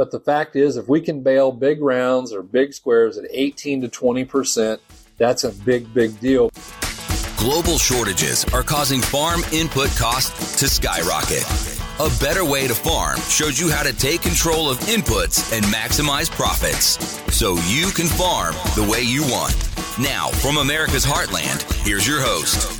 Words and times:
But 0.00 0.12
the 0.12 0.18
fact 0.18 0.56
is, 0.56 0.78
if 0.78 0.88
we 0.88 1.02
can 1.02 1.22
bale 1.22 1.52
big 1.52 1.82
rounds 1.82 2.32
or 2.32 2.42
big 2.42 2.72
squares 2.72 3.18
at 3.18 3.26
18 3.30 3.82
to 3.82 3.88
20%, 3.88 4.78
that's 5.18 5.44
a 5.44 5.52
big, 5.52 5.92
big 5.92 6.18
deal. 6.20 6.48
Global 7.36 7.76
shortages 7.76 8.46
are 8.54 8.62
causing 8.62 9.02
farm 9.02 9.42
input 9.52 9.90
costs 9.98 10.58
to 10.58 10.70
skyrocket. 10.70 11.44
A 12.00 12.08
Better 12.18 12.46
Way 12.46 12.66
to 12.66 12.74
Farm 12.74 13.20
shows 13.28 13.60
you 13.60 13.68
how 13.70 13.82
to 13.82 13.94
take 13.94 14.22
control 14.22 14.70
of 14.70 14.78
inputs 14.88 15.54
and 15.54 15.66
maximize 15.66 16.30
profits 16.30 16.96
so 17.36 17.56
you 17.66 17.90
can 17.90 18.06
farm 18.06 18.54
the 18.76 18.88
way 18.90 19.02
you 19.02 19.20
want. 19.24 19.54
Now, 20.00 20.28
from 20.28 20.56
America's 20.56 21.04
Heartland, 21.04 21.60
here's 21.84 22.08
your 22.08 22.22
host. 22.22 22.72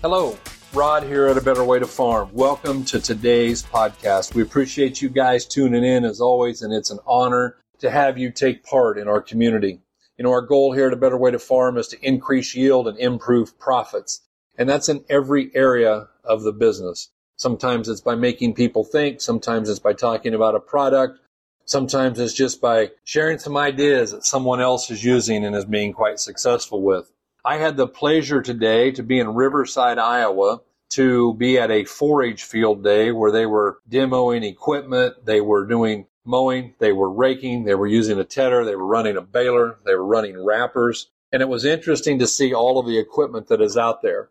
Hello, 0.00 0.38
Rod 0.72 1.02
here 1.02 1.26
at 1.26 1.36
A 1.36 1.40
Better 1.40 1.64
Way 1.64 1.80
to 1.80 1.86
Farm. 1.86 2.30
Welcome 2.32 2.84
to 2.84 3.00
today's 3.00 3.60
podcast. 3.60 4.36
We 4.36 4.42
appreciate 4.42 5.02
you 5.02 5.08
guys 5.08 5.44
tuning 5.44 5.82
in 5.82 6.04
as 6.04 6.20
always, 6.20 6.62
and 6.62 6.72
it's 6.72 6.92
an 6.92 7.00
honor 7.08 7.56
to 7.80 7.90
have 7.90 8.18
you 8.18 8.30
take 8.30 8.62
part 8.62 8.96
in 8.96 9.08
our 9.08 9.20
community. 9.20 9.80
You 10.16 10.22
know, 10.22 10.30
our 10.30 10.42
goal 10.42 10.72
here 10.72 10.86
at 10.86 10.92
A 10.92 10.96
Better 10.96 11.16
Way 11.16 11.32
to 11.32 11.40
Farm 11.40 11.76
is 11.76 11.88
to 11.88 11.98
increase 12.06 12.54
yield 12.54 12.86
and 12.86 12.96
improve 12.98 13.58
profits. 13.58 14.20
And 14.56 14.68
that's 14.68 14.88
in 14.88 15.04
every 15.10 15.50
area 15.56 16.06
of 16.22 16.42
the 16.42 16.52
business. 16.52 17.10
Sometimes 17.34 17.88
it's 17.88 18.00
by 18.00 18.14
making 18.14 18.54
people 18.54 18.84
think. 18.84 19.20
Sometimes 19.20 19.68
it's 19.68 19.80
by 19.80 19.92
talking 19.92 20.34
about 20.34 20.54
a 20.54 20.60
product. 20.60 21.18
Sometimes 21.64 22.20
it's 22.20 22.32
just 22.32 22.60
by 22.60 22.90
sharing 23.02 23.40
some 23.40 23.56
ideas 23.56 24.12
that 24.12 24.24
someone 24.24 24.60
else 24.60 24.88
is 24.88 25.02
using 25.02 25.44
and 25.44 25.56
is 25.56 25.64
being 25.64 25.92
quite 25.92 26.20
successful 26.20 26.80
with. 26.80 27.10
I 27.44 27.56
had 27.56 27.76
the 27.76 27.86
pleasure 27.86 28.42
today 28.42 28.90
to 28.92 29.02
be 29.02 29.18
in 29.18 29.34
Riverside, 29.34 29.98
Iowa, 29.98 30.60
to 30.90 31.34
be 31.34 31.58
at 31.58 31.70
a 31.70 31.84
forage 31.84 32.42
field 32.42 32.84
day 32.84 33.12
where 33.12 33.32
they 33.32 33.46
were 33.46 33.78
demoing 33.88 34.44
equipment. 34.44 35.24
They 35.24 35.40
were 35.40 35.66
doing 35.66 36.06
mowing. 36.24 36.74
They 36.78 36.92
were 36.92 37.10
raking. 37.10 37.64
They 37.64 37.74
were 37.74 37.86
using 37.86 38.18
a 38.18 38.24
tedder. 38.24 38.64
They 38.64 38.76
were 38.76 38.86
running 38.86 39.16
a 39.16 39.22
baler. 39.22 39.78
They 39.84 39.94
were 39.94 40.06
running 40.06 40.44
wrappers. 40.44 41.10
And 41.32 41.42
it 41.42 41.48
was 41.48 41.64
interesting 41.64 42.18
to 42.18 42.26
see 42.26 42.52
all 42.52 42.78
of 42.78 42.86
the 42.86 42.98
equipment 42.98 43.48
that 43.48 43.60
is 43.60 43.76
out 43.76 44.02
there. 44.02 44.30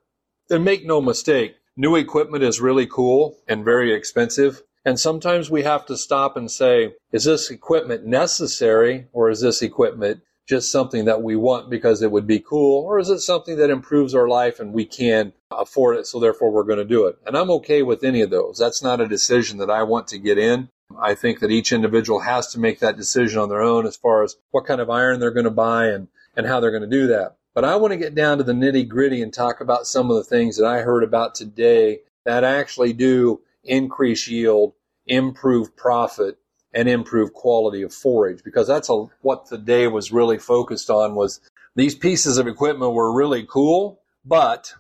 And 0.50 0.66
make 0.66 0.86
no 0.86 1.00
mistake, 1.02 1.55
New 1.81 1.95
equipment 1.95 2.44
is 2.44 2.59
really 2.59 2.86
cool 2.86 3.38
and 3.48 3.64
very 3.64 3.94
expensive. 3.94 4.64
And 4.83 5.00
sometimes 5.00 5.50
we 5.50 5.64
have 5.64 5.86
to 5.86 5.95
stop 5.95 6.36
and 6.36 6.52
say, 6.52 6.95
is 7.14 7.23
this 7.23 7.50
equipment 7.50 8.05
necessary 8.05 9.08
or 9.14 9.30
is 9.30 9.39
this 9.39 9.61
equipment 9.61 10.20
just 10.50 10.72
something 10.72 11.05
that 11.05 11.22
we 11.22 11.36
want 11.36 11.69
because 11.69 12.02
it 12.02 12.11
would 12.11 12.25
be 12.25 12.39
cool? 12.39 12.83
Or 12.83 12.97
is 12.97 13.09
it 13.09 13.19
something 13.19 13.55
that 13.58 13.69
improves 13.69 14.16
our 14.16 14.28
life 14.28 14.59
and 14.59 14.73
we 14.73 14.83
can 14.83 15.31
afford 15.52 15.97
it, 15.97 16.08
so 16.08 16.19
therefore 16.19 16.52
we're 16.52 16.64
going 16.64 16.80
to 16.80 16.86
do 16.86 17.05
it? 17.05 17.19
And 17.28 17.38
I'm 17.38 17.52
okay 17.52 17.83
with 17.83 18.03
any 18.03 18.22
of 18.22 18.31
those. 18.31 18.58
That's 18.58 18.81
not 18.81 19.00
a 19.00 19.08
decision 19.08 19.59
that 19.59 19.70
I 19.70 19.83
want 19.83 20.08
to 20.08 20.17
get 20.17 20.39
in. 20.39 20.70
I 21.00 21.14
think 21.14 21.39
that 21.39 21.52
each 21.52 21.72
individual 21.72 22.22
has 22.22 22.47
to 22.53 22.59
make 22.59 22.80
that 22.80 22.97
decision 22.97 23.39
on 23.39 23.50
their 23.50 23.61
own 23.61 23.86
as 23.86 23.95
far 23.95 24.23
as 24.23 24.38
what 24.50 24.66
kind 24.66 24.81
of 24.81 24.89
iron 24.89 25.20
they're 25.20 25.30
going 25.30 25.44
to 25.44 25.52
buy 25.52 25.86
and, 25.86 26.08
and 26.36 26.47
how 26.47 26.59
they're 26.59 26.72
going 26.72 26.81
to 26.81 26.89
do 26.89 27.05
that. 27.08 27.36
But 27.53 27.64
I 27.64 27.75
want 27.75 27.92
to 27.92 27.97
get 27.97 28.16
down 28.16 28.39
to 28.39 28.44
the 28.44 28.53
nitty 28.53 28.88
gritty 28.88 29.22
and 29.22 29.31
talk 29.31 29.61
about 29.61 29.86
some 29.86 30.09
of 30.09 30.16
the 30.16 30.23
things 30.23 30.58
that 30.58 30.66
I 30.66 30.81
heard 30.81 31.03
about 31.03 31.36
today 31.36 32.00
that 32.25 32.44
actually 32.44 32.94
do 32.94 33.42
increase 33.64 34.27
yield, 34.27 34.73
improve 35.05 35.75
profit, 35.75 36.39
and 36.73 36.88
improve 36.88 37.34
quality 37.34 37.81
of 37.81 37.94
forage 37.94 38.44
because 38.44 38.67
that's 38.67 38.89
a, 38.89 39.06
what 39.22 39.50
the 39.50 39.58
day 39.58 39.88
was 39.88 40.12
really 40.12 40.38
focused 40.38 40.89
on 40.89 41.16
was 41.16 41.39
these 41.76 41.95
pieces 41.95 42.38
of 42.38 42.48
equipment 42.48 42.94
were 42.94 43.14
really 43.14 43.45
cool, 43.48 44.02
but 44.26 44.73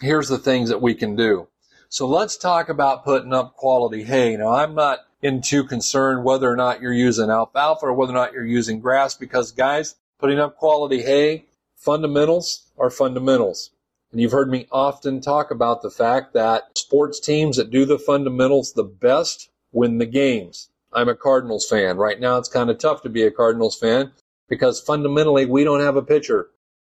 here's 0.00 0.28
the 0.28 0.38
things 0.38 0.68
that 0.68 0.82
we 0.82 0.94
can 0.94 1.16
do. 1.16 1.48
So 1.88 2.06
let's 2.06 2.36
talk 2.36 2.68
about 2.68 3.04
putting 3.04 3.32
up 3.32 3.54
quality 3.54 4.02
hay. 4.02 4.36
Now 4.36 4.52
I'm 4.52 4.74
not 4.74 5.00
in 5.22 5.40
too 5.40 5.64
concerned 5.64 6.24
whether 6.24 6.50
or 6.50 6.56
not 6.56 6.80
you're 6.80 6.92
using 6.92 7.30
alfalfa 7.30 7.86
or 7.86 7.92
whether 7.92 8.12
or 8.12 8.16
not 8.16 8.32
you're 8.32 8.44
using 8.44 8.80
grass 8.80 9.14
because 9.14 9.52
guys, 9.52 9.96
putting 10.18 10.38
up 10.38 10.56
quality 10.56 11.02
hay 11.02 11.46
fundamentals 11.76 12.70
are 12.78 12.90
fundamentals. 12.90 13.70
And 14.10 14.20
you've 14.20 14.32
heard 14.32 14.50
me 14.50 14.66
often 14.72 15.20
talk 15.20 15.50
about 15.50 15.82
the 15.82 15.90
fact 15.90 16.32
that 16.34 16.76
sports 16.76 17.20
teams 17.20 17.56
that 17.56 17.70
do 17.70 17.84
the 17.84 17.98
fundamentals 17.98 18.72
the 18.72 18.84
best 18.84 19.50
win 19.72 19.98
the 19.98 20.06
games. 20.06 20.70
I'm 20.96 21.10
a 21.10 21.14
Cardinals 21.14 21.68
fan. 21.68 21.98
Right 21.98 22.18
now 22.18 22.38
it's 22.38 22.48
kind 22.48 22.70
of 22.70 22.78
tough 22.78 23.02
to 23.02 23.10
be 23.10 23.22
a 23.22 23.30
Cardinals 23.30 23.78
fan 23.78 24.12
because 24.48 24.80
fundamentally 24.80 25.44
we 25.44 25.62
don't 25.62 25.82
have 25.82 25.96
a 25.96 26.02
pitcher. 26.02 26.48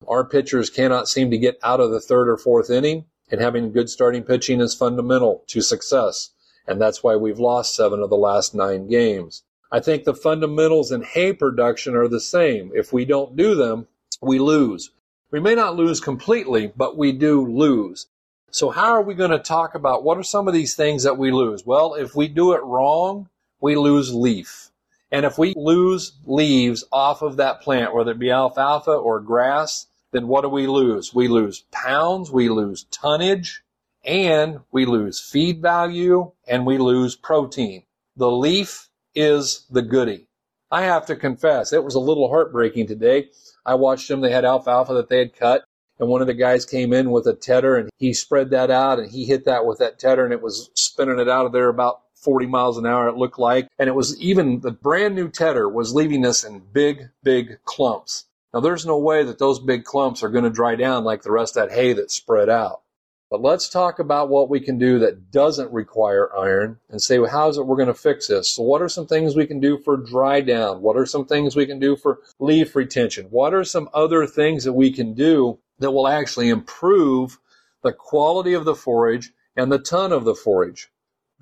Our 0.07 0.23
pitchers 0.23 0.69
cannot 0.69 1.09
seem 1.09 1.31
to 1.31 1.39
get 1.39 1.57
out 1.63 1.79
of 1.79 1.89
the 1.89 1.99
third 1.99 2.29
or 2.29 2.37
fourth 2.37 2.69
inning 2.69 3.05
and 3.31 3.41
having 3.41 3.71
good 3.71 3.89
starting 3.89 4.21
pitching 4.21 4.61
is 4.61 4.75
fundamental 4.75 5.43
to 5.47 5.59
success. 5.59 6.29
And 6.67 6.79
that's 6.79 7.01
why 7.01 7.15
we've 7.15 7.39
lost 7.39 7.75
seven 7.75 7.99
of 7.99 8.11
the 8.11 8.15
last 8.15 8.53
nine 8.53 8.87
games. 8.87 9.41
I 9.71 9.79
think 9.79 10.03
the 10.03 10.13
fundamentals 10.13 10.91
in 10.91 11.01
hay 11.01 11.33
production 11.33 11.95
are 11.95 12.07
the 12.07 12.21
same. 12.21 12.71
If 12.75 12.93
we 12.93 13.05
don't 13.05 13.35
do 13.35 13.55
them, 13.55 13.87
we 14.21 14.37
lose. 14.37 14.91
We 15.31 15.39
may 15.39 15.55
not 15.55 15.75
lose 15.75 15.99
completely, 15.99 16.71
but 16.77 16.95
we 16.95 17.11
do 17.11 17.43
lose. 17.43 18.05
So 18.51 18.69
how 18.69 18.93
are 18.93 19.01
we 19.01 19.15
going 19.15 19.31
to 19.31 19.39
talk 19.39 19.73
about 19.73 20.03
what 20.03 20.19
are 20.19 20.23
some 20.23 20.47
of 20.47 20.53
these 20.53 20.75
things 20.75 21.01
that 21.01 21.17
we 21.17 21.31
lose? 21.31 21.65
Well, 21.65 21.95
if 21.95 22.15
we 22.15 22.27
do 22.27 22.53
it 22.53 22.63
wrong, 22.63 23.29
we 23.65 23.75
lose 23.75 24.13
leaf. 24.13 24.69
And 25.11 25.25
if 25.25 25.39
we 25.39 25.55
lose 25.57 26.13
leaves 26.23 26.83
off 26.91 27.23
of 27.23 27.37
that 27.37 27.61
plant, 27.61 27.95
whether 27.95 28.11
it 28.11 28.19
be 28.19 28.29
alfalfa 28.29 28.91
or 28.91 29.19
grass, 29.19 29.87
then 30.11 30.27
what 30.27 30.41
do 30.41 30.49
we 30.49 30.67
lose? 30.67 31.15
We 31.15 31.27
lose 31.27 31.65
pounds, 31.71 32.31
we 32.31 32.47
lose 32.47 32.85
tonnage, 32.91 33.63
and 34.03 34.59
we 34.71 34.85
lose 34.85 35.19
feed 35.19 35.63
value, 35.63 36.31
and 36.47 36.63
we 36.67 36.77
lose 36.77 37.15
protein. 37.15 37.81
The 38.15 38.29
leaf 38.29 38.87
is 39.15 39.65
the 39.71 39.81
goody. 39.81 40.27
I 40.69 40.83
have 40.83 41.07
to 41.07 41.15
confess, 41.15 41.73
it 41.73 41.83
was 41.83 41.95
a 41.95 41.99
little 41.99 42.29
heartbreaking 42.29 42.85
today 42.85 43.29
I 43.65 43.73
watched 43.73 44.07
them. 44.09 44.21
They 44.21 44.31
had 44.31 44.45
alfalfa 44.45 44.93
that 44.93 45.09
they 45.09 45.17
had 45.17 45.35
cut, 45.35 45.63
and 45.99 46.07
one 46.07 46.21
of 46.21 46.27
the 46.27 46.35
guys 46.35 46.67
came 46.67 46.93
in 46.93 47.09
with 47.09 47.25
a 47.25 47.33
tedder 47.33 47.77
and 47.77 47.89
he 47.97 48.13
spread 48.13 48.51
that 48.51 48.69
out 48.69 48.99
and 48.99 49.09
he 49.09 49.25
hit 49.25 49.45
that 49.45 49.65
with 49.65 49.79
that 49.79 49.97
tedder 49.97 50.23
and 50.23 50.33
it 50.33 50.41
was 50.41 50.69
spinning 50.75 51.19
it 51.19 51.29
out 51.29 51.45
of 51.45 51.51
there 51.51 51.69
about 51.69 52.01
40 52.25 52.47
miles 52.47 52.77
an 52.77 52.85
hour, 52.85 53.07
it 53.07 53.15
looked 53.15 53.39
like. 53.39 53.69
And 53.79 53.87
it 53.87 53.95
was 53.95 54.19
even 54.19 54.59
the 54.59 54.71
brand 54.71 55.15
new 55.15 55.29
tedder 55.29 55.69
was 55.69 55.93
leaving 55.93 56.25
us 56.25 56.43
in 56.43 56.59
big, 56.73 57.09
big 57.23 57.59
clumps. 57.63 58.25
Now, 58.53 58.59
there's 58.59 58.85
no 58.85 58.97
way 58.97 59.23
that 59.23 59.39
those 59.39 59.59
big 59.59 59.83
clumps 59.85 60.23
are 60.23 60.29
going 60.29 60.43
to 60.43 60.49
dry 60.49 60.75
down 60.75 61.03
like 61.03 61.21
the 61.21 61.31
rest 61.31 61.55
of 61.55 61.69
that 61.69 61.75
hay 61.75 61.93
that's 61.93 62.15
spread 62.15 62.49
out. 62.49 62.81
But 63.29 63.41
let's 63.41 63.67
talk 63.67 63.99
about 63.99 64.29
what 64.29 64.49
we 64.49 64.59
can 64.59 64.77
do 64.77 64.99
that 64.99 65.29
doesn't 65.31 65.73
require 65.73 66.33
iron 66.37 66.79
and 66.89 67.01
say, 67.01 67.19
well, 67.19 67.31
how 67.31 67.49
is 67.49 67.57
it 67.57 67.65
we're 67.65 67.75
going 67.75 67.87
to 67.87 67.93
fix 67.93 68.27
this? 68.27 68.51
So 68.51 68.63
what 68.63 68.81
are 68.81 68.89
some 68.89 69.07
things 69.07 69.35
we 69.35 69.47
can 69.47 69.59
do 69.59 69.77
for 69.77 69.97
dry 69.97 70.41
down? 70.41 70.81
What 70.81 70.95
are 70.95 71.05
some 71.05 71.25
things 71.25 71.55
we 71.55 71.65
can 71.65 71.79
do 71.79 71.95
for 71.95 72.19
leaf 72.39 72.75
retention? 72.75 73.25
What 73.31 73.53
are 73.53 73.63
some 73.63 73.89
other 73.93 74.25
things 74.25 74.63
that 74.63 74.73
we 74.73 74.91
can 74.91 75.15
do 75.15 75.59
that 75.79 75.91
will 75.91 76.07
actually 76.07 76.49
improve 76.49 77.39
the 77.83 77.91
quality 77.91 78.53
of 78.53 78.63
the 78.63 78.75
forage 78.75 79.33
and 79.55 79.71
the 79.71 79.79
ton 79.79 80.13
of 80.13 80.23
the 80.23 80.35
forage? 80.35 80.89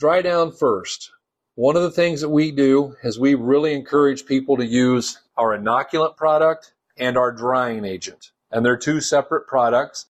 Dry 0.03 0.21
down 0.21 0.51
first. 0.51 1.11
One 1.55 1.77
of 1.77 1.81
the 1.81 1.89
things 1.89 2.19
that 2.19 2.29
we 2.29 2.51
do 2.51 2.97
is 3.03 3.17
we 3.17 3.35
really 3.35 3.73
encourage 3.73 4.25
people 4.25 4.57
to 4.57 4.65
use 4.65 5.21
our 5.37 5.57
inoculant 5.57 6.17
product 6.17 6.73
and 6.97 7.17
our 7.17 7.31
drying 7.31 7.85
agent. 7.85 8.31
And 8.51 8.65
they're 8.65 8.75
two 8.75 8.99
separate 8.99 9.47
products. 9.47 10.07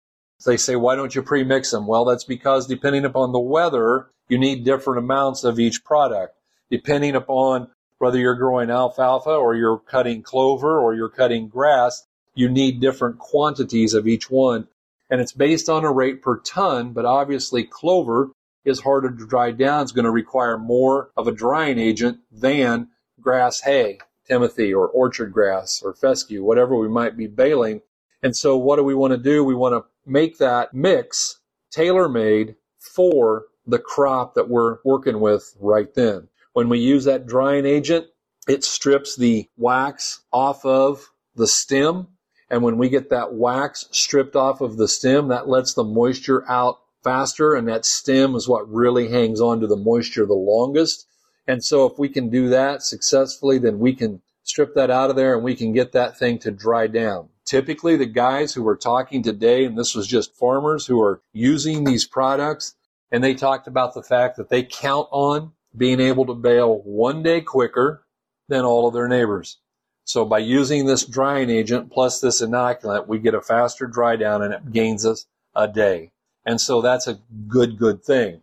They 0.46 0.56
say, 0.56 0.76
why 0.76 0.96
don't 0.96 1.14
you 1.14 1.20
pre-mix 1.20 1.72
them? 1.72 1.86
Well, 1.86 2.06
that's 2.06 2.24
because 2.24 2.66
depending 2.66 3.04
upon 3.04 3.32
the 3.32 3.38
weather, 3.38 4.06
you 4.30 4.38
need 4.38 4.64
different 4.64 4.98
amounts 4.98 5.44
of 5.44 5.60
each 5.60 5.84
product. 5.84 6.38
Depending 6.70 7.14
upon 7.14 7.68
whether 7.98 8.18
you're 8.18 8.34
growing 8.34 8.70
alfalfa 8.70 9.34
or 9.34 9.54
you're 9.54 9.76
cutting 9.76 10.22
clover 10.22 10.80
or 10.80 10.94
you're 10.94 11.10
cutting 11.10 11.48
grass, 11.48 12.06
you 12.34 12.48
need 12.48 12.80
different 12.80 13.18
quantities 13.18 13.92
of 13.92 14.08
each 14.08 14.30
one. 14.30 14.68
And 15.10 15.20
it's 15.20 15.32
based 15.32 15.68
on 15.68 15.84
a 15.84 15.92
rate 15.92 16.22
per 16.22 16.38
ton, 16.38 16.94
but 16.94 17.04
obviously 17.04 17.64
clover 17.64 18.30
is 18.64 18.80
harder 18.80 19.10
to 19.10 19.26
dry 19.26 19.50
down. 19.50 19.82
It's 19.82 19.92
going 19.92 20.04
to 20.04 20.10
require 20.10 20.58
more 20.58 21.10
of 21.16 21.26
a 21.26 21.32
drying 21.32 21.78
agent 21.78 22.20
than 22.30 22.88
grass 23.20 23.60
hay, 23.60 23.98
timothy 24.26 24.72
or 24.72 24.88
orchard 24.88 25.32
grass 25.32 25.82
or 25.82 25.94
fescue, 25.94 26.44
whatever 26.44 26.76
we 26.76 26.88
might 26.88 27.16
be 27.16 27.26
baling. 27.26 27.82
And 28.22 28.36
so 28.36 28.56
what 28.56 28.76
do 28.76 28.84
we 28.84 28.94
want 28.94 29.12
to 29.12 29.18
do? 29.18 29.44
We 29.44 29.54
want 29.54 29.74
to 29.74 29.84
make 30.06 30.38
that 30.38 30.74
mix 30.74 31.40
tailor 31.70 32.08
made 32.08 32.56
for 32.78 33.46
the 33.66 33.78
crop 33.78 34.34
that 34.34 34.48
we're 34.48 34.78
working 34.84 35.20
with 35.20 35.56
right 35.60 35.92
then. 35.94 36.28
When 36.52 36.68
we 36.68 36.78
use 36.78 37.04
that 37.04 37.26
drying 37.26 37.66
agent, 37.66 38.06
it 38.48 38.64
strips 38.64 39.16
the 39.16 39.48
wax 39.56 40.22
off 40.32 40.64
of 40.64 41.10
the 41.34 41.46
stem. 41.46 42.08
And 42.50 42.62
when 42.62 42.76
we 42.76 42.90
get 42.90 43.10
that 43.10 43.34
wax 43.34 43.88
stripped 43.92 44.36
off 44.36 44.60
of 44.60 44.76
the 44.76 44.88
stem, 44.88 45.28
that 45.28 45.48
lets 45.48 45.74
the 45.74 45.84
moisture 45.84 46.44
out 46.50 46.80
faster. 47.02 47.54
And 47.54 47.68
that 47.68 47.84
stem 47.84 48.34
is 48.34 48.48
what 48.48 48.72
really 48.72 49.08
hangs 49.08 49.40
on 49.40 49.60
to 49.60 49.66
the 49.66 49.76
moisture 49.76 50.26
the 50.26 50.34
longest. 50.34 51.06
And 51.46 51.64
so 51.64 51.86
if 51.86 51.98
we 51.98 52.08
can 52.08 52.30
do 52.30 52.48
that 52.50 52.82
successfully, 52.82 53.58
then 53.58 53.78
we 53.78 53.94
can 53.94 54.22
strip 54.44 54.74
that 54.74 54.90
out 54.90 55.10
of 55.10 55.16
there 55.16 55.34
and 55.34 55.44
we 55.44 55.54
can 55.54 55.72
get 55.72 55.92
that 55.92 56.18
thing 56.18 56.38
to 56.40 56.50
dry 56.50 56.86
down. 56.86 57.28
Typically, 57.44 57.96
the 57.96 58.06
guys 58.06 58.54
who 58.54 58.62
were 58.62 58.76
talking 58.76 59.22
today, 59.22 59.64
and 59.64 59.76
this 59.76 59.94
was 59.94 60.06
just 60.06 60.36
farmers 60.36 60.86
who 60.86 61.00
are 61.00 61.20
using 61.32 61.84
these 61.84 62.06
products, 62.06 62.74
and 63.10 63.22
they 63.22 63.34
talked 63.34 63.66
about 63.66 63.94
the 63.94 64.02
fact 64.02 64.36
that 64.36 64.48
they 64.48 64.62
count 64.62 65.08
on 65.10 65.52
being 65.76 66.00
able 66.00 66.26
to 66.26 66.34
bale 66.34 66.78
one 66.84 67.22
day 67.22 67.40
quicker 67.40 68.04
than 68.48 68.64
all 68.64 68.86
of 68.86 68.94
their 68.94 69.08
neighbors. 69.08 69.58
So 70.04 70.24
by 70.24 70.38
using 70.38 70.86
this 70.86 71.04
drying 71.04 71.50
agent 71.50 71.90
plus 71.90 72.20
this 72.20 72.42
inoculant, 72.42 73.06
we 73.06 73.18
get 73.18 73.34
a 73.34 73.40
faster 73.40 73.86
dry 73.86 74.16
down 74.16 74.42
and 74.42 74.52
it 74.52 74.72
gains 74.72 75.06
us 75.06 75.26
a 75.54 75.68
day. 75.68 76.12
And 76.44 76.60
so 76.60 76.80
that's 76.80 77.06
a 77.06 77.20
good, 77.48 77.78
good 77.78 78.02
thing. 78.02 78.40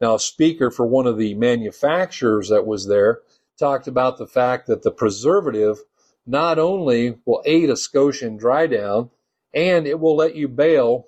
Now, 0.00 0.14
a 0.14 0.20
speaker 0.20 0.70
for 0.70 0.86
one 0.86 1.06
of 1.06 1.18
the 1.18 1.34
manufacturers 1.34 2.48
that 2.48 2.66
was 2.66 2.86
there 2.86 3.20
talked 3.58 3.86
about 3.86 4.18
the 4.18 4.26
fact 4.26 4.66
that 4.66 4.82
the 4.82 4.90
preservative 4.90 5.78
not 6.26 6.58
only 6.58 7.18
will 7.24 7.42
aid 7.44 7.70
a 7.70 7.76
Scotian 7.76 8.36
dry 8.36 8.66
down, 8.66 9.10
and 9.52 9.86
it 9.86 10.00
will 10.00 10.16
let 10.16 10.34
you 10.34 10.48
bale 10.48 11.06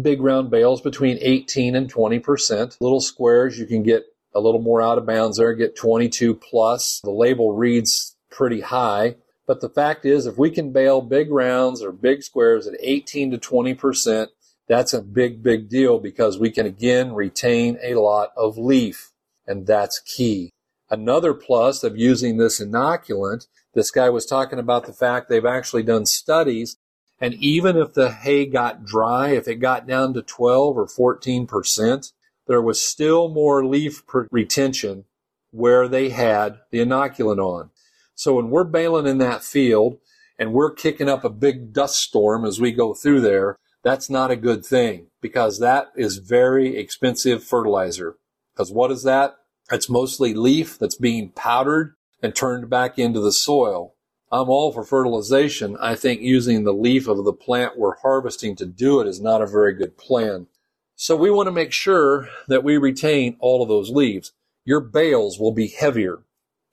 big 0.00 0.20
round 0.20 0.50
bales 0.50 0.80
between 0.80 1.18
18 1.20 1.74
and 1.74 1.92
20%. 1.92 2.76
Little 2.80 3.00
squares, 3.00 3.58
you 3.58 3.66
can 3.66 3.82
get 3.82 4.04
a 4.34 4.40
little 4.40 4.60
more 4.60 4.80
out 4.80 4.98
of 4.98 5.06
bounds 5.06 5.38
there, 5.38 5.52
get 5.54 5.76
22 5.76 6.34
plus. 6.36 7.00
The 7.02 7.10
label 7.10 7.56
reads 7.56 8.16
pretty 8.30 8.60
high. 8.60 9.16
But 9.46 9.60
the 9.60 9.68
fact 9.68 10.06
is, 10.06 10.26
if 10.26 10.38
we 10.38 10.50
can 10.50 10.70
bale 10.70 11.00
big 11.00 11.30
rounds 11.32 11.82
or 11.82 11.90
big 11.90 12.22
squares 12.22 12.68
at 12.68 12.74
18 12.78 13.32
to 13.32 13.38
20%, 13.38 14.28
that's 14.70 14.94
a 14.94 15.02
big, 15.02 15.42
big 15.42 15.68
deal 15.68 15.98
because 15.98 16.38
we 16.38 16.50
can 16.50 16.64
again 16.64 17.12
retain 17.12 17.76
a 17.82 17.96
lot 17.96 18.30
of 18.36 18.56
leaf. 18.56 19.10
And 19.44 19.66
that's 19.66 19.98
key. 19.98 20.52
Another 20.88 21.34
plus 21.34 21.82
of 21.82 21.98
using 21.98 22.36
this 22.36 22.60
inoculant, 22.60 23.48
this 23.74 23.90
guy 23.90 24.08
was 24.08 24.26
talking 24.26 24.60
about 24.60 24.86
the 24.86 24.92
fact 24.92 25.28
they've 25.28 25.44
actually 25.44 25.82
done 25.82 26.06
studies 26.06 26.76
and 27.20 27.34
even 27.34 27.76
if 27.76 27.92
the 27.92 28.10
hay 28.10 28.46
got 28.46 28.84
dry, 28.84 29.30
if 29.30 29.46
it 29.46 29.56
got 29.56 29.86
down 29.86 30.14
to 30.14 30.22
12 30.22 30.78
or 30.78 30.86
14%, 30.86 32.12
there 32.46 32.62
was 32.62 32.80
still 32.80 33.28
more 33.28 33.64
leaf 33.64 34.02
retention 34.30 35.04
where 35.50 35.86
they 35.86 36.08
had 36.08 36.60
the 36.70 36.78
inoculant 36.78 37.38
on. 37.38 37.70
So 38.14 38.36
when 38.36 38.50
we're 38.50 38.64
baling 38.64 39.06
in 39.06 39.18
that 39.18 39.44
field 39.44 39.98
and 40.38 40.52
we're 40.52 40.72
kicking 40.72 41.08
up 41.08 41.24
a 41.24 41.30
big 41.30 41.72
dust 41.72 41.96
storm 41.96 42.44
as 42.44 42.60
we 42.60 42.72
go 42.72 42.94
through 42.94 43.20
there, 43.20 43.58
that's 43.82 44.10
not 44.10 44.30
a 44.30 44.36
good 44.36 44.64
thing 44.64 45.06
because 45.20 45.58
that 45.58 45.88
is 45.96 46.18
very 46.18 46.76
expensive 46.76 47.42
fertilizer. 47.42 48.16
Because 48.52 48.72
what 48.72 48.90
is 48.90 49.02
that? 49.04 49.36
It's 49.70 49.88
mostly 49.88 50.34
leaf 50.34 50.78
that's 50.78 50.96
being 50.96 51.30
powdered 51.30 51.94
and 52.22 52.34
turned 52.34 52.68
back 52.68 52.98
into 52.98 53.20
the 53.20 53.32
soil. 53.32 53.94
I'm 54.32 54.48
all 54.48 54.72
for 54.72 54.84
fertilization. 54.84 55.76
I 55.80 55.94
think 55.94 56.20
using 56.20 56.64
the 56.64 56.72
leaf 56.72 57.08
of 57.08 57.24
the 57.24 57.32
plant 57.32 57.78
we're 57.78 57.96
harvesting 57.96 58.54
to 58.56 58.66
do 58.66 59.00
it 59.00 59.08
is 59.08 59.20
not 59.20 59.42
a 59.42 59.46
very 59.46 59.74
good 59.74 59.96
plan. 59.96 60.46
So 60.94 61.16
we 61.16 61.30
want 61.30 61.46
to 61.46 61.52
make 61.52 61.72
sure 61.72 62.28
that 62.48 62.62
we 62.62 62.76
retain 62.76 63.36
all 63.40 63.62
of 63.62 63.68
those 63.68 63.90
leaves. 63.90 64.32
Your 64.64 64.80
bales 64.80 65.40
will 65.40 65.52
be 65.52 65.68
heavier. 65.68 66.18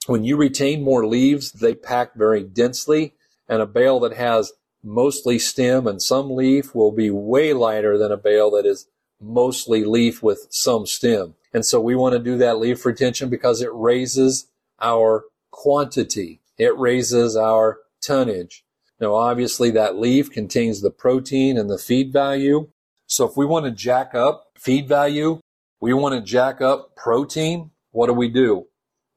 When 0.06 0.24
you 0.24 0.38
retain 0.38 0.84
more 0.84 1.06
leaves, 1.06 1.52
they 1.52 1.74
pack 1.74 2.16
very 2.16 2.44
densely, 2.44 3.14
and 3.48 3.62
a 3.62 3.66
bale 3.66 4.00
that 4.02 4.14
has 4.14 4.52
mostly 4.88 5.38
stem 5.38 5.86
and 5.86 6.02
some 6.02 6.32
leaf 6.32 6.74
will 6.74 6.92
be 6.92 7.10
way 7.10 7.54
lighter 7.54 7.98
than 7.98 8.12
a 8.12 8.18
bale 8.18 8.50
that 8.52 8.66
is 8.66 8.88
mostly 9.20 9.84
leaf 9.84 10.24
with 10.24 10.48
some 10.50 10.86
stem. 10.86 11.36
And 11.54 11.66
so 11.66 11.80
we 11.82 11.96
want 11.96 12.14
to 12.14 12.20
do 12.20 12.38
that 12.38 12.60
leaf 12.60 12.86
retention 12.86 13.30
because 13.30 13.62
it 13.62 13.74
raises 13.74 14.48
our 14.80 15.26
quantity. 15.52 16.42
It 16.58 16.78
raises 16.78 17.36
our 17.36 17.80
tonnage. 18.02 18.64
Now, 19.00 19.14
obviously, 19.14 19.70
that 19.72 19.98
leaf 19.98 20.32
contains 20.32 20.82
the 20.82 20.90
protein 20.90 21.58
and 21.58 21.70
the 21.70 21.78
feed 21.78 22.12
value. 22.12 22.70
So, 23.06 23.28
if 23.28 23.38
we 23.38 23.46
want 23.46 23.66
to 23.66 23.72
jack 23.72 24.16
up 24.16 24.46
feed 24.58 24.88
value, 24.88 25.40
we 25.80 25.94
want 25.94 26.16
to 26.16 26.22
jack 26.22 26.62
up 26.62 26.96
protein. 26.96 27.72
What 27.92 28.08
do 28.08 28.14
we 28.14 28.28
do? 28.28 28.68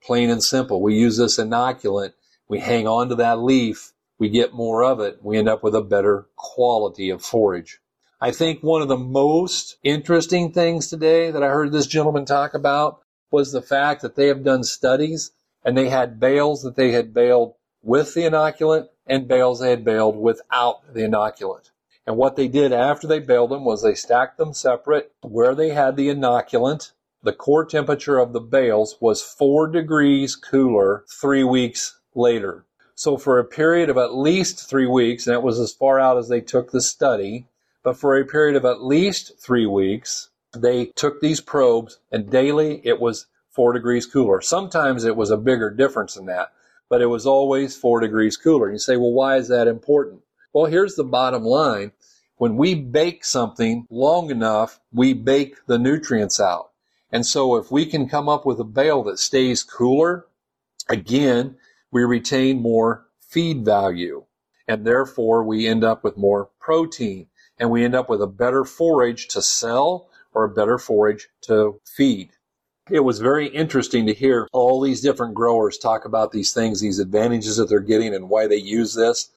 Plain 0.02 0.28
and 0.28 0.42
simple. 0.42 0.82
We 0.82 0.94
use 0.94 1.16
this 1.16 1.38
inoculant. 1.38 2.12
We 2.48 2.60
hang 2.60 2.86
on 2.86 3.08
to 3.08 3.14
that 3.16 3.40
leaf. 3.40 3.92
We 4.20 4.28
get 4.28 4.52
more 4.52 4.84
of 4.84 5.00
it. 5.00 5.18
We 5.22 5.38
end 5.38 5.48
up 5.48 5.62
with 5.62 5.74
a 5.74 5.80
better 5.80 6.26
quality 6.36 7.08
of 7.08 7.22
forage. 7.22 7.80
I 8.20 8.32
think 8.32 8.62
one 8.62 8.82
of 8.82 8.88
the 8.88 8.98
most 8.98 9.78
interesting 9.82 10.52
things 10.52 10.88
today 10.88 11.30
that 11.30 11.42
I 11.42 11.48
heard 11.48 11.72
this 11.72 11.86
gentleman 11.86 12.26
talk 12.26 12.52
about 12.52 13.00
was 13.30 13.50
the 13.50 13.62
fact 13.62 14.02
that 14.02 14.16
they 14.16 14.26
have 14.26 14.44
done 14.44 14.62
studies 14.62 15.30
and 15.64 15.74
they 15.74 15.88
had 15.88 16.20
bales 16.20 16.62
that 16.64 16.76
they 16.76 16.92
had 16.92 17.14
baled 17.14 17.54
with 17.82 18.12
the 18.12 18.20
inoculant 18.20 18.88
and 19.06 19.26
bales 19.26 19.60
they 19.60 19.70
had 19.70 19.86
baled 19.86 20.18
without 20.18 20.92
the 20.92 21.00
inoculant. 21.00 21.70
And 22.06 22.18
what 22.18 22.36
they 22.36 22.46
did 22.46 22.74
after 22.74 23.06
they 23.06 23.20
baled 23.20 23.50
them 23.50 23.64
was 23.64 23.82
they 23.82 23.94
stacked 23.94 24.36
them 24.36 24.52
separate. 24.52 25.12
Where 25.22 25.54
they 25.54 25.70
had 25.70 25.96
the 25.96 26.08
inoculant, 26.08 26.92
the 27.22 27.32
core 27.32 27.64
temperature 27.64 28.18
of 28.18 28.34
the 28.34 28.40
bales 28.40 28.98
was 29.00 29.22
four 29.22 29.66
degrees 29.66 30.36
cooler 30.36 31.04
three 31.08 31.42
weeks 31.42 31.98
later. 32.14 32.66
So 33.00 33.16
for 33.16 33.38
a 33.38 33.46
period 33.46 33.88
of 33.88 33.96
at 33.96 34.14
least 34.14 34.68
three 34.68 34.86
weeks, 34.86 35.26
and 35.26 35.32
that 35.32 35.42
was 35.42 35.58
as 35.58 35.72
far 35.72 35.98
out 35.98 36.18
as 36.18 36.28
they 36.28 36.42
took 36.42 36.70
the 36.70 36.82
study, 36.82 37.46
but 37.82 37.96
for 37.96 38.14
a 38.14 38.26
period 38.26 38.56
of 38.56 38.66
at 38.66 38.84
least 38.84 39.38
three 39.38 39.64
weeks, 39.64 40.28
they 40.54 40.84
took 40.96 41.18
these 41.18 41.40
probes 41.40 41.98
and 42.12 42.30
daily 42.30 42.82
it 42.84 43.00
was 43.00 43.24
four 43.48 43.72
degrees 43.72 44.04
cooler. 44.04 44.42
Sometimes 44.42 45.04
it 45.04 45.16
was 45.16 45.30
a 45.30 45.38
bigger 45.38 45.70
difference 45.70 46.12
than 46.12 46.26
that, 46.26 46.52
but 46.90 47.00
it 47.00 47.06
was 47.06 47.24
always 47.24 47.74
four 47.74 48.00
degrees 48.00 48.36
cooler. 48.36 48.66
And 48.66 48.74
you 48.74 48.78
say, 48.78 48.98
well, 48.98 49.12
why 49.12 49.36
is 49.36 49.48
that 49.48 49.66
important? 49.66 50.20
Well, 50.52 50.66
here's 50.66 50.96
the 50.96 51.02
bottom 51.02 51.42
line. 51.42 51.92
When 52.36 52.58
we 52.58 52.74
bake 52.74 53.24
something 53.24 53.86
long 53.88 54.30
enough, 54.30 54.78
we 54.92 55.14
bake 55.14 55.64
the 55.64 55.78
nutrients 55.78 56.38
out. 56.38 56.72
And 57.10 57.24
so 57.24 57.56
if 57.56 57.70
we 57.70 57.86
can 57.86 58.10
come 58.10 58.28
up 58.28 58.44
with 58.44 58.60
a 58.60 58.64
bale 58.64 59.02
that 59.04 59.18
stays 59.18 59.62
cooler, 59.62 60.26
again, 60.90 61.56
we 61.90 62.04
retain 62.04 62.60
more 62.60 63.06
feed 63.20 63.64
value. 63.64 64.24
And 64.68 64.86
therefore 64.86 65.42
we 65.42 65.66
end 65.66 65.82
up 65.82 66.04
with 66.04 66.16
more 66.16 66.50
protein 66.60 67.26
and 67.58 67.70
we 67.70 67.84
end 67.84 67.94
up 67.94 68.08
with 68.08 68.22
a 68.22 68.26
better 68.26 68.64
forage 68.64 69.28
to 69.28 69.42
sell 69.42 70.08
or 70.32 70.44
a 70.44 70.54
better 70.54 70.78
forage 70.78 71.28
to 71.42 71.80
feed 71.84 72.30
it 72.90 73.00
was 73.00 73.20
very 73.20 73.46
interesting 73.48 74.06
to 74.06 74.14
hear 74.14 74.48
all 74.52 74.80
these 74.80 75.00
different 75.00 75.34
growers 75.34 75.78
talk 75.78 76.04
about 76.04 76.32
these 76.32 76.52
things, 76.52 76.80
these 76.80 76.98
advantages 76.98 77.56
that 77.56 77.68
they're 77.68 77.80
getting 77.80 78.14
and 78.14 78.28
why 78.28 78.46
they 78.46 78.56
use 78.56 78.94
this. 78.94 79.30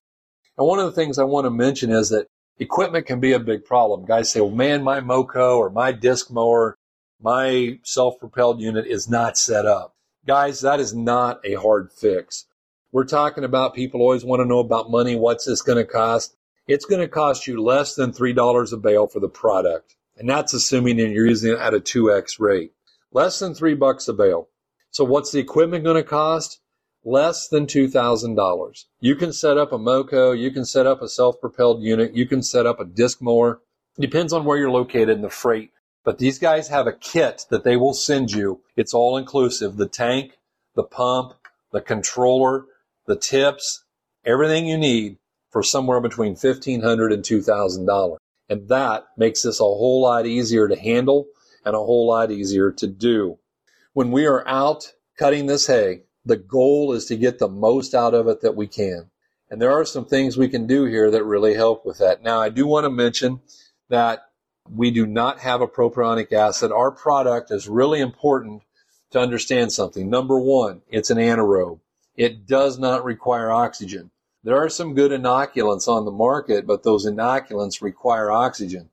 And 0.57 0.67
one 0.67 0.79
of 0.79 0.85
the 0.85 0.91
things 0.91 1.17
I 1.17 1.23
want 1.23 1.45
to 1.45 1.51
mention 1.51 1.91
is 1.91 2.09
that 2.09 2.27
equipment 2.59 3.06
can 3.06 3.19
be 3.19 3.33
a 3.33 3.39
big 3.39 3.63
problem. 3.65 4.06
Guys 4.06 4.31
say, 4.31 4.41
well, 4.41 4.51
man, 4.51 4.83
my 4.83 4.99
Moco 4.99 5.57
or 5.57 5.69
my 5.69 5.91
disc 5.91 6.31
mower, 6.31 6.75
my 7.21 7.79
self-propelled 7.83 8.59
unit 8.59 8.85
is 8.88 9.09
not 9.09 9.38
set 9.38 9.65
up. 9.65 9.93
Guys, 10.25 10.61
that 10.61 10.79
is 10.79 10.93
not 10.93 11.39
a 11.45 11.55
hard 11.55 11.91
fix. 11.91 12.45
We're 12.91 13.05
talking 13.05 13.43
about 13.43 13.73
people 13.73 14.01
always 14.01 14.23
want 14.23 14.42
to 14.42 14.45
know 14.45 14.59
about 14.59 14.92
money. 14.92 15.15
What's 15.15 15.45
this 15.45 15.61
going 15.61 15.80
to 15.80 15.92
cost? 15.92 16.35
It's 16.68 16.85
going 16.85 17.01
to 17.01 17.07
cost 17.07 17.47
you 17.47 17.61
less 17.61 17.95
than 17.95 18.11
$3 18.11 18.73
a 18.73 18.77
bale 18.77 19.07
for 19.07 19.19
the 19.19 19.27
product. 19.27 19.95
And 20.15 20.30
that's 20.30 20.53
assuming 20.53 20.97
that 20.97 21.09
you're 21.09 21.27
using 21.27 21.53
it 21.53 21.59
at 21.59 21.73
a 21.73 21.80
2x 21.80 22.39
rate 22.39 22.71
less 23.13 23.39
than 23.39 23.53
three 23.53 23.75
bucks 23.75 24.07
a 24.07 24.13
bale. 24.13 24.49
So 24.92 25.03
what's 25.03 25.31
the 25.31 25.39
equipment 25.39 25.83
going 25.83 25.95
to 25.95 26.03
cost? 26.03 26.59
Less 27.06 27.47
than 27.47 27.65
$2,000. 27.65 28.85
You 28.99 29.15
can 29.15 29.33
set 29.33 29.57
up 29.57 29.71
a 29.71 29.77
Moco, 29.77 30.31
you 30.31 30.51
can 30.51 30.65
set 30.65 30.85
up 30.85 31.01
a 31.01 31.09
self-propelled 31.09 31.81
unit, 31.81 32.15
you 32.15 32.25
can 32.25 32.42
set 32.42 32.65
up 32.65 32.80
a 32.80 32.85
disc 32.85 33.21
mower. 33.21 33.61
Depends 33.99 34.33
on 34.33 34.45
where 34.45 34.57
you're 34.57 34.71
located 34.71 35.09
and 35.09 35.23
the 35.23 35.30
freight. 35.30 35.71
But 36.04 36.18
these 36.18 36.38
guys 36.38 36.68
have 36.68 36.86
a 36.86 36.94
kit 36.94 37.45
that 37.50 37.64
they 37.64 37.78
will 37.78 37.94
send 37.94 38.31
you. 38.31 38.62
It's 38.76 38.94
all 38.94 39.18
inclusive. 39.18 39.78
The 39.78 39.88
tank, 39.88 40.38
the 40.76 40.83
pump, 40.83 41.33
the 41.72 41.81
controller, 41.81 42.66
the 43.06 43.16
tips, 43.16 43.86
everything 44.26 44.68
you 44.68 44.78
need 44.78 45.18
for 45.50 45.64
somewhere 45.64 46.02
between 46.02 46.36
$1,500 46.36 47.14
and 47.14 47.24
$2,000. 47.24 48.18
And 48.50 48.68
that 48.68 49.06
makes 49.18 49.44
this 49.44 49.60
a 49.60 49.64
whole 49.64 50.02
lot 50.02 50.26
easier 50.26 50.68
to 50.68 50.76
handle 50.76 51.28
and 51.66 51.76
a 51.76 51.80
whole 51.80 52.07
lot 52.07 52.31
easier 52.31 52.72
to 52.72 52.88
do. 52.88 53.40
When 53.94 54.12
we 54.12 54.26
are 54.26 54.45
out 54.48 54.94
cutting 55.18 55.45
this 55.45 55.68
hay, 55.68 56.04
the 56.26 56.38
goal 56.38 56.94
is 56.94 57.06
to 57.06 57.16
get 57.16 57.40
the 57.40 57.48
most 57.48 57.94
out 57.94 58.14
of 58.14 58.28
it 58.28 58.42
that 58.42 58.56
we 58.56 58.68
can. 58.68 59.10
And 59.50 59.62
there 59.62 59.72
are 59.72 59.86
some 59.86 60.06
things 60.06 60.36
we 60.36 60.50
can 60.50 60.68
do 60.68 60.86
here 60.86 61.12
that 61.12 61.24
really 61.24 61.54
help 61.54 61.86
with 61.86 62.00
that. 62.00 62.24
Now, 62.24 62.42
I 62.42 62.50
do 62.50 62.66
want 62.66 62.86
to 62.86 62.90
mention 62.90 63.42
that 63.90 64.24
we 64.69 64.91
do 64.91 65.05
not 65.05 65.39
have 65.39 65.61
a 65.61 65.67
propionic 65.67 66.31
acid. 66.31 66.71
Our 66.71 66.91
product 66.91 67.51
is 67.51 67.67
really 67.67 67.99
important 67.99 68.63
to 69.11 69.19
understand 69.19 69.71
something. 69.71 70.09
Number 70.09 70.39
one, 70.39 70.81
it's 70.89 71.09
an 71.09 71.17
anaerobe. 71.17 71.79
It 72.15 72.47
does 72.47 72.79
not 72.79 73.03
require 73.03 73.51
oxygen. 73.51 74.11
There 74.43 74.57
are 74.57 74.69
some 74.69 74.93
good 74.93 75.11
inoculants 75.11 75.87
on 75.87 76.05
the 76.05 76.11
market, 76.11 76.67
but 76.67 76.83
those 76.83 77.05
inoculants 77.05 77.81
require 77.81 78.31
oxygen. 78.31 78.89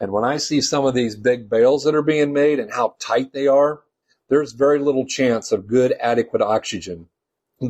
And 0.00 0.12
when 0.12 0.24
I 0.24 0.38
see 0.38 0.60
some 0.60 0.84
of 0.84 0.94
these 0.94 1.16
big 1.16 1.48
bales 1.48 1.84
that 1.84 1.94
are 1.94 2.02
being 2.02 2.32
made 2.32 2.58
and 2.58 2.72
how 2.72 2.96
tight 2.98 3.32
they 3.32 3.46
are, 3.46 3.82
there's 4.28 4.52
very 4.52 4.78
little 4.78 5.06
chance 5.06 5.52
of 5.52 5.66
good 5.66 5.94
adequate 6.00 6.42
oxygen 6.42 7.08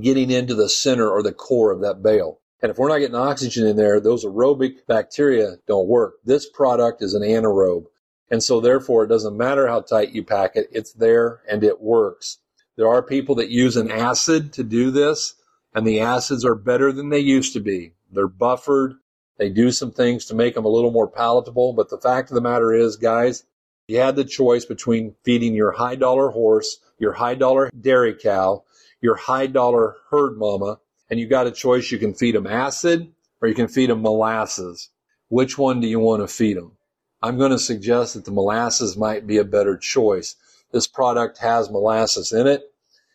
getting 0.00 0.30
into 0.30 0.54
the 0.54 0.68
center 0.68 1.08
or 1.08 1.22
the 1.22 1.32
core 1.32 1.70
of 1.70 1.80
that 1.80 2.02
bale. 2.02 2.40
And 2.62 2.70
if 2.70 2.78
we're 2.78 2.88
not 2.88 2.98
getting 2.98 3.16
oxygen 3.16 3.66
in 3.66 3.76
there, 3.76 4.00
those 4.00 4.24
aerobic 4.24 4.86
bacteria 4.86 5.56
don't 5.66 5.88
work. 5.88 6.14
This 6.24 6.48
product 6.48 7.02
is 7.02 7.14
an 7.14 7.22
anaerobe. 7.22 7.86
And 8.30 8.42
so 8.42 8.60
therefore 8.60 9.04
it 9.04 9.08
doesn't 9.08 9.36
matter 9.36 9.68
how 9.68 9.80
tight 9.80 10.12
you 10.12 10.24
pack 10.24 10.56
it, 10.56 10.68
it's 10.72 10.92
there 10.92 11.42
and 11.48 11.62
it 11.62 11.80
works. 11.80 12.38
There 12.76 12.88
are 12.88 13.02
people 13.02 13.36
that 13.36 13.50
use 13.50 13.76
an 13.76 13.90
acid 13.90 14.52
to 14.54 14.64
do 14.64 14.90
this, 14.90 15.34
and 15.74 15.86
the 15.86 16.00
acids 16.00 16.44
are 16.44 16.56
better 16.56 16.90
than 16.92 17.10
they 17.10 17.20
used 17.20 17.52
to 17.52 17.60
be. 17.60 17.92
They're 18.10 18.26
buffered. 18.26 18.94
They 19.38 19.48
do 19.48 19.70
some 19.70 19.90
things 19.92 20.24
to 20.26 20.34
make 20.34 20.54
them 20.54 20.64
a 20.64 20.68
little 20.68 20.90
more 20.90 21.08
palatable. 21.08 21.72
But 21.72 21.90
the 21.90 21.98
fact 21.98 22.30
of 22.30 22.34
the 22.34 22.40
matter 22.40 22.72
is, 22.72 22.96
guys, 22.96 23.44
you 23.86 23.98
had 23.98 24.16
the 24.16 24.24
choice 24.24 24.64
between 24.64 25.14
feeding 25.24 25.54
your 25.54 25.72
high 25.72 25.96
dollar 25.96 26.30
horse, 26.30 26.78
your 26.98 27.12
high 27.12 27.34
dollar 27.34 27.70
dairy 27.78 28.14
cow, 28.14 28.64
your 29.00 29.16
high 29.16 29.46
dollar 29.46 29.96
herd 30.10 30.36
mama, 30.38 30.78
and 31.14 31.20
you 31.20 31.28
got 31.28 31.46
a 31.46 31.52
choice. 31.52 31.92
You 31.92 31.98
can 31.98 32.12
feed 32.12 32.34
them 32.34 32.48
acid 32.48 33.12
or 33.40 33.46
you 33.46 33.54
can 33.54 33.68
feed 33.68 33.88
them 33.88 34.02
molasses. 34.02 34.90
Which 35.28 35.56
one 35.56 35.78
do 35.78 35.86
you 35.86 36.00
want 36.00 36.22
to 36.22 36.26
feed 36.26 36.56
them? 36.56 36.72
I'm 37.22 37.38
going 37.38 37.52
to 37.52 37.58
suggest 37.60 38.14
that 38.14 38.24
the 38.24 38.32
molasses 38.32 38.96
might 38.96 39.24
be 39.24 39.38
a 39.38 39.44
better 39.44 39.76
choice. 39.76 40.34
This 40.72 40.88
product 40.88 41.38
has 41.38 41.70
molasses 41.70 42.32
in 42.32 42.48
it. 42.48 42.64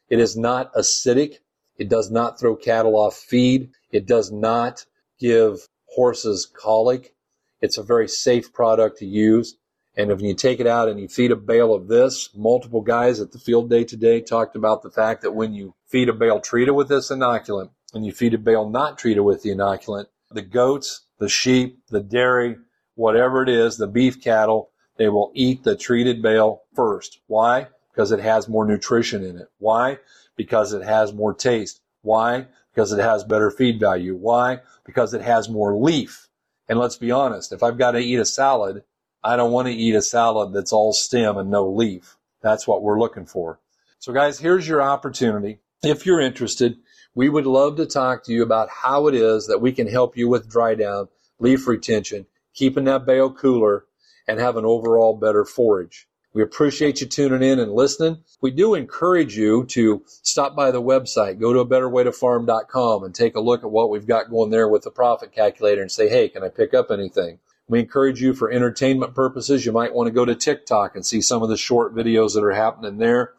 It 0.08 0.18
is 0.18 0.38
not 0.38 0.74
acidic. 0.75 1.39
It 1.77 1.89
does 1.89 2.10
not 2.10 2.39
throw 2.39 2.56
cattle 2.56 2.96
off 2.96 3.18
feed. 3.18 3.72
It 3.91 4.06
does 4.06 4.32
not 4.32 4.86
give 5.20 5.68
horses 5.88 6.46
colic. 6.46 7.13
It's 7.60 7.77
a 7.77 7.84
very 7.84 8.08
safe 8.08 8.53
product 8.53 9.00
to 9.00 9.06
use. 9.06 9.58
And 9.98 10.10
if 10.10 10.22
you 10.22 10.34
take 10.36 10.62
it 10.62 10.68
out 10.68 10.88
and 10.88 11.01
you 11.01 11.10
feed 11.10 11.32
a 11.32 11.36
bale 11.36 11.74
of 11.75 11.89
this, 11.89 12.29
multiple 12.34 12.79
guys 12.79 13.20
at 13.20 13.34
the 13.34 13.39
field 13.39 13.70
day 13.70 13.84
today 13.84 14.22
talked 14.22 14.56
about 14.56 14.84
the 14.84 14.89
fact 14.89 15.22
that 15.24 15.36
when 15.36 15.53
you 15.53 15.75
feed 15.86 16.08
a 16.08 16.13
bale 16.13 16.39
treated 16.39 16.72
with 16.72 16.88
this 16.88 17.12
inoculant 17.12 17.72
and 17.93 18.05
you 18.05 18.12
feed 18.12 18.34
a 18.34 18.38
bale 18.38 18.69
not 18.69 18.98
treated 18.98 19.22
with 19.22 19.43
the 19.43 19.50
inoculant, 19.50 20.05
the 20.31 20.41
goats, 20.41 21.05
the 21.17 21.29
sheep, 21.29 21.79
the 21.89 22.01
dairy, 22.01 22.58
whatever 22.96 23.43
it 23.43 23.50
is, 23.50 23.77
the 23.77 23.88
beef 23.88 24.22
cattle, 24.22 24.72
they 24.98 25.10
will 25.10 25.31
eat 25.34 25.63
the 25.63 25.75
treated 25.75 26.22
bale 26.22 26.63
first. 26.75 27.22
Why? 27.27 27.67
Because 27.91 28.12
it 28.12 28.19
has 28.19 28.48
more 28.48 28.65
nutrition 28.65 29.24
in 29.24 29.38
it. 29.38 29.50
Why? 29.58 30.00
Because 30.36 30.74
it 30.74 30.84
has 30.84 31.13
more 31.13 31.34
taste. 31.34 31.81
Why? 32.01 32.48
Because 32.74 32.91
it 32.91 33.00
has 33.00 33.24
better 33.24 33.50
feed 33.50 33.79
value. 33.79 34.15
Why? 34.15 34.60
Because 34.86 35.13
it 35.13 35.22
has 35.22 35.50
more 35.50 35.75
leaf. 35.75 36.27
And 36.67 36.77
let's 36.77 36.98
be 36.98 37.12
honest, 37.12 37.51
if 37.51 37.63
I've 37.63 37.77
got 37.77 37.91
to 37.91 38.00
eat 38.00 38.19
a 38.19 38.25
salad, 38.25 38.84
I 39.24 39.36
don't 39.36 39.51
want 39.51 39.67
to 39.67 39.74
eat 39.74 39.96
a 39.96 40.01
salad 40.01 40.53
that's 40.53 40.72
all 40.72 40.93
stem 40.93 41.38
and 41.38 41.50
no 41.50 41.69
leaf. 41.69 42.17
That's 42.41 42.67
what 42.67 42.84
we're 42.84 43.00
looking 43.00 43.25
for. 43.25 43.60
So 43.98 44.13
guys, 44.13 44.39
here's 44.39 44.67
your 44.67 44.81
opportunity. 44.81 45.60
If 45.84 46.05
you're 46.05 46.22
interested, 46.22 46.77
we 47.20 47.28
would 47.28 47.46
love 47.46 47.76
to 47.76 47.86
talk 47.86 48.24
to 48.24 48.32
you 48.32 48.42
about 48.42 48.70
how 48.70 49.08
it 49.08 49.14
is 49.14 49.48
that 49.48 49.60
we 49.60 49.74
can 49.74 49.88
help 49.88 50.16
you 50.16 50.30
with 50.30 50.50
dry 50.50 50.74
down, 50.74 51.10
leaf 51.38 51.68
retention, 51.68 52.26
keeping 52.54 52.86
that 52.86 53.06
bale 53.06 53.30
cooler, 53.30 53.84
and 54.26 54.40
have 54.40 54.56
an 54.56 54.64
overall 54.64 55.18
better 55.18 55.44
forage. 55.44 56.08
We 56.32 56.42
appreciate 56.42 57.02
you 57.02 57.08
tuning 57.08 57.44
in 57.44 57.60
and 57.60 57.74
listening. 57.74 58.24
We 58.40 58.52
do 58.52 58.74
encourage 58.74 59.36
you 59.36 59.66
to 59.66 60.02
stop 60.08 60.56
by 60.56 60.72
the 60.72 60.82
website, 60.82 61.42
go 61.42 61.52
to 61.52 61.60
a 61.60 61.68
betterwaytofarm.com 61.68 63.04
and 63.04 63.14
take 63.14 63.36
a 63.36 63.42
look 63.42 63.66
at 63.66 63.72
what 63.72 63.90
we've 63.90 64.08
got 64.08 64.30
going 64.30 64.50
there 64.50 64.70
with 64.70 64.84
the 64.84 64.90
profit 64.90 65.34
calculator 65.34 65.82
and 65.82 65.92
say, 65.92 66.08
hey, 66.08 66.30
can 66.30 66.46
I 66.46 66.48
pick 66.48 66.74
up 66.74 66.90
anything? 66.90 67.40
We 67.68 67.82
encourage 67.82 68.22
you 68.22 68.34
for 68.34 68.50
entertainment 68.50 69.14
purposes. 69.14 69.66
You 69.66 69.74
might 69.74 69.94
want 69.94 70.08
to 70.08 70.14
go 70.14 70.24
to 70.24 70.36
TikTok 70.36 70.96
and 70.96 71.06
see 71.06 71.20
some 71.20 71.44
of 71.44 71.50
the 71.50 71.58
short 71.58 71.94
videos 71.94 72.34
that 72.36 72.46
are 72.46 72.54
happening 72.54 72.98
there. 72.98 73.34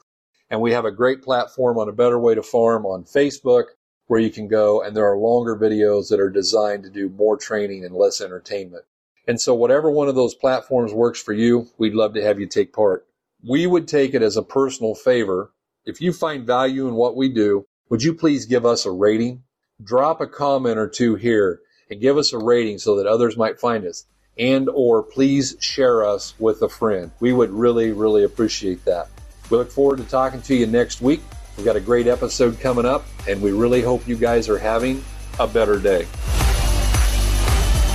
And 0.51 0.61
we 0.61 0.73
have 0.73 0.85
a 0.85 0.91
great 0.91 1.23
platform 1.23 1.79
on 1.79 1.89
a 1.89 1.93
better 1.93 2.19
way 2.19 2.35
to 2.35 2.43
farm 2.43 2.85
on 2.85 3.05
Facebook 3.05 3.65
where 4.09 4.21
you 4.21 4.31
can 4.31 4.49
go 4.49 4.83
and 4.83 4.97
there 4.97 5.07
are 5.07 5.17
longer 5.17 5.57
videos 5.57 6.09
that 6.09 6.19
are 6.19 6.31
designed 6.31 6.83
to 6.83 6.91
do 6.91 7.09
more 7.09 7.37
training 7.37 7.85
and 7.85 7.95
less 7.95 8.21
entertainment. 8.21 8.85
And 9.29 9.41
so 9.41 9.55
whatever 9.55 9.89
one 9.89 10.09
of 10.09 10.17
those 10.17 10.35
platforms 10.35 10.93
works 10.93 11.23
for 11.23 11.33
you, 11.33 11.69
we'd 11.79 11.95
love 11.95 12.15
to 12.15 12.23
have 12.23 12.41
you 12.41 12.47
take 12.47 12.73
part. 12.73 13.07
We 13.49 13.69
would 13.69 13.87
take 13.87 14.13
it 14.13 14.23
as 14.23 14.37
a 14.37 14.43
personal 14.43 14.97
favor. 14.97 15.53
If 15.85 16.01
you 16.01 16.13
find 16.13 16.45
value 16.45 16.89
in 16.89 16.95
what 16.95 17.15
we 17.15 17.29
do, 17.29 17.67
would 17.89 18.03
you 18.03 18.13
please 18.13 18.47
give 18.47 18.67
us 18.67 18.85
a 18.85 18.91
rating? 18.91 19.45
Drop 19.83 20.21
a 20.21 20.27
comment 20.27 20.79
or 20.79 20.89
two 20.89 21.15
here 21.15 21.61
and 21.89 22.01
give 22.01 22.19
us 22.19 22.33
a 22.33 22.39
rating 22.39 22.79
so 22.79 22.97
that 22.97 23.07
others 23.07 23.37
might 23.37 23.61
find 23.61 23.87
us. 23.87 24.07
And 24.37 24.69
or 24.69 25.05
please 25.05 25.57
share 25.61 26.05
us 26.05 26.35
with 26.41 26.63
a 26.63 26.69
friend. 26.69 27.13
We 27.21 27.33
would 27.33 27.51
really, 27.51 27.93
really 27.93 28.25
appreciate 28.25 28.85
that. 28.87 29.09
We 29.51 29.57
look 29.59 29.71
forward 29.71 29.99
to 29.99 30.05
talking 30.05 30.41
to 30.43 30.55
you 30.55 30.67
next 30.67 31.01
week. 31.01 31.21
We've 31.57 31.67
got 31.67 31.77
a 31.77 31.81
great 31.81 32.07
episode 32.07 32.59
coming 32.61 32.87
up, 32.87 33.05
and 33.29 33.43
we 33.43 33.53
really 33.53 33.83
hope 33.83 34.07
you 34.09 34.17
guys 34.17 34.49
are 34.49 34.59
having 34.59 35.05
a 35.39 35.47
better 35.47 35.79
day 35.79 36.07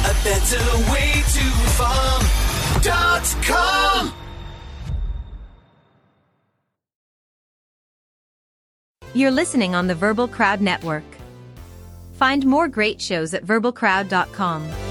A 0.03 0.13
better 0.24 0.91
way 0.91 1.12
to 1.33 1.43
farm.com. 2.83 4.13
You're 9.13 9.31
listening 9.31 9.74
on 9.75 9.88
the 9.88 9.95
Verbal 9.95 10.27
Crowd 10.27 10.59
Network. 10.62 11.03
Find 12.15 12.45
more 12.45 12.67
great 12.67 13.01
shows 13.01 13.33
at 13.33 13.45
verbalcrowd.com. 13.45 14.85